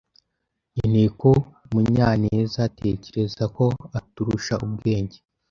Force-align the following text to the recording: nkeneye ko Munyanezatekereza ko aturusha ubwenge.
nkeneye 0.73 1.09
ko 1.21 1.29
Munyanezatekereza 1.71 3.43
ko 3.55 3.65
aturusha 3.99 4.53
ubwenge. 4.65 5.17